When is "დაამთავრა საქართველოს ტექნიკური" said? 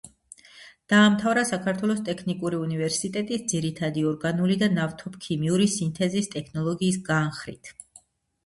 0.93-2.57